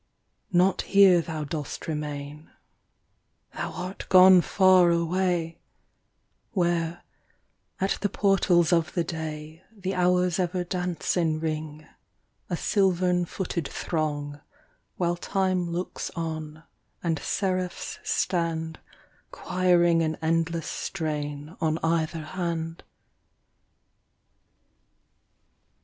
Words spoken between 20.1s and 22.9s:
endless strain On either hand.